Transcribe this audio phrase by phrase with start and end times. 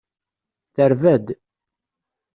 [0.75, 1.27] Terba-d.